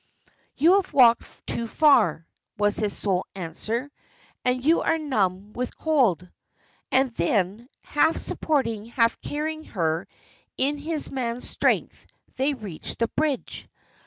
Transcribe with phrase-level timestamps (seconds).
[0.57, 2.25] "You have walked too far,"
[2.57, 3.91] was his sole answer,
[4.43, 6.27] "and you are numb with cold."
[6.91, 10.07] And then, half supporting, half carrying her
[10.57, 13.69] in his man's strength, they reached the bridge.